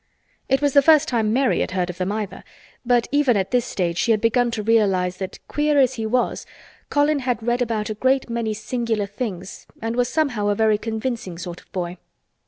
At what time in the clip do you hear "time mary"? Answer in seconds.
1.07-1.59